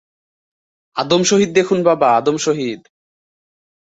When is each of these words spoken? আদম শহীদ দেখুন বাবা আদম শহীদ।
আদম 0.95 1.21
শহীদ 1.23 1.49
দেখুন 1.53 1.79
বাবা 1.83 2.07
আদম 2.17 2.35
শহীদ। 2.37 2.81